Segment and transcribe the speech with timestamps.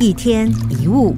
[0.00, 1.12] 一天一物，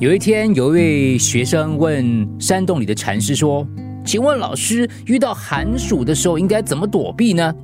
[0.00, 3.68] 有一天，有一位学生问山洞里的禅师说
[4.02, 7.54] ：“请问老师，遇到寒暑的时候应该怎么躲避呢？”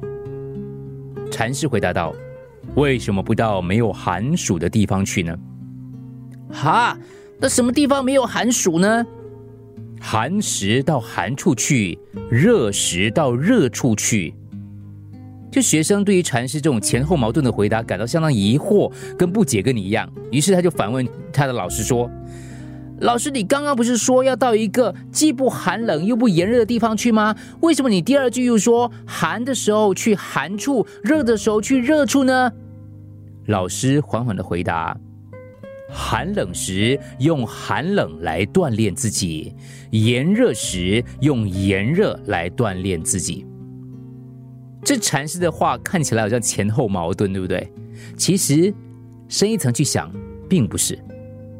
[1.33, 2.15] 禅师回答道
[2.77, 5.35] ：“为什么不到没有寒暑的地方去呢？”
[6.53, 6.95] 哈，
[7.41, 9.07] 那什么地方没有寒暑呢？
[9.99, 11.99] 寒时到寒处去，
[12.31, 14.35] 热时到热处去。
[15.51, 20.09] 就学生对于禅师这种前后矛盾的回答感到相当疑惑跟不解，跟你一样。
[20.31, 22.11] 于是他就反问他的老师说
[23.01, 27.35] ：“老师，你刚刚不是说要到一个既不寒冷又不炎热的地方去吗？
[27.61, 32.53] 为什么你第二句又说寒的时候去寒处，热的时候去热处呢？”
[33.47, 34.95] 老师缓缓的回答
[35.89, 39.55] ：“寒冷时用寒冷来锻炼自己，
[39.93, 43.47] 炎热时用炎热来锻炼自己。”
[44.85, 47.71] 这禅师的话看起来好像前后矛盾，对不对？
[48.17, 48.73] 其实
[49.29, 50.11] 深一层去想，
[50.49, 50.99] 并不是，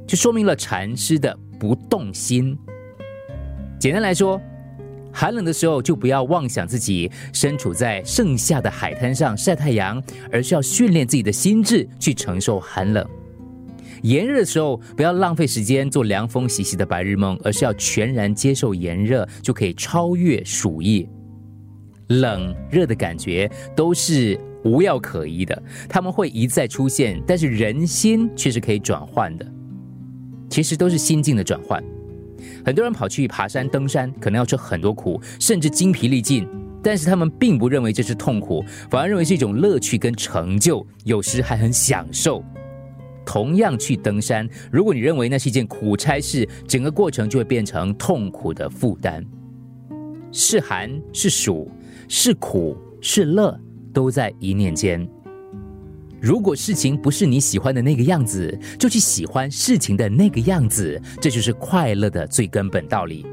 [0.07, 2.57] 就说明了禅师的不动心。
[3.79, 4.41] 简单来说，
[5.13, 13.05] 寒冷的时候就不要妄想自己身处在盛夏的海滩上晒太阳，而是要训练自己的心智去承受寒冷；
[14.03, 21.09] 炎热的时候不要浪费时间做凉风习习的白日梦，而是要全然接受炎热，就可以超越暑意。
[22.09, 29.47] 冷热的感觉都是无药可医的，他们会一再出现，但是人心却是可以转换的。
[30.49, 31.83] 其实都是心境的转换。
[32.65, 36.49] 很多人跑去爬山、登山，可能要吃很多苦，甚至精疲力尽，
[36.83, 42.43] 但是他们并不认为这是痛苦，反而认为是一种乐趣跟成就，有时还很享受。
[43.27, 49.23] 同样去登山，如果你认为那是一件苦差事，整个过程就会变成痛苦的负担。
[50.33, 51.71] 是寒是暑。
[52.07, 53.59] 是苦是乐，
[53.93, 55.09] 都在一念间。
[56.21, 63.25] 如果事情不是你喜欢的那个样子，就去喜欢事情的那个样子，这就是快乐的最根本道理。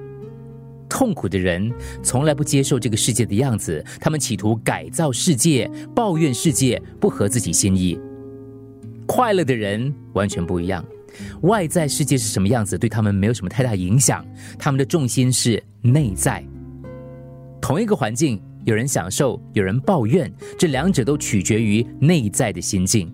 [0.88, 8.00] 痛苦的人从来不接受这个世界的样子，他们企图改造世界，抱怨世界不合自己心意。
[9.08, 10.86] 快乐的人完全不一样，
[11.42, 14.24] 外在世界是什么样子，对他们没有什么太大影响，
[14.60, 16.46] 他们的重心是内在。
[17.60, 18.40] 同一个环境。
[18.66, 23.12] 有人享受，有人抱怨，这两者都取决于内在的心境。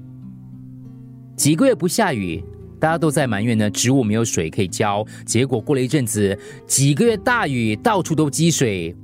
[1.36, 2.44] 几个月不下雨，
[2.80, 5.06] 大家都在埋怨呢，植物没有水可以浇。
[5.26, 8.96] 结果过了一阵子，几个月大雨，到处都积水。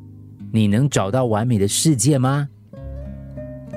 [0.54, 2.48] 你能找到完美的世界吗？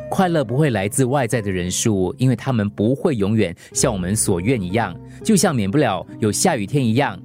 [0.09, 7.21] 快乐不会来自外在的人数，因为他们不会永远像我们所愿一样，就像免不了有下雨天一样。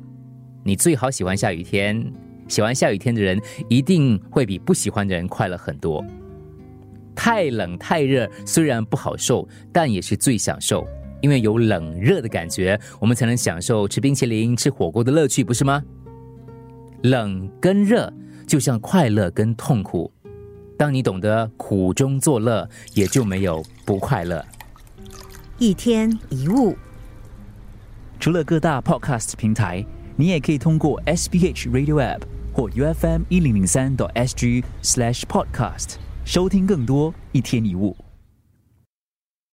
[0.64, 2.04] 你最好喜欢下雨天。
[2.48, 6.04] 喜欢下雨天的人一定会比不喜欢的人快乐很多。
[7.16, 10.86] 太冷太热虽然不好受，但也是最享受，
[11.22, 15.82] 因为有冷热的感觉，我们才能享受吃冰淇淋、吃火锅的乐趣，不是吗？
[17.04, 18.12] 冷跟热
[18.46, 20.12] 就像快乐跟痛苦，
[20.78, 24.46] 当你懂得苦中作乐，也就没有不快乐。
[25.58, 26.76] 一天一物，
[28.20, 29.86] 除了各大 Podcast 平台，
[30.18, 32.22] 你也可以通过 SBH Radio App。
[32.56, 38.05] 或 U F M 一零零三 SG slash podcast 收听更多一天一物。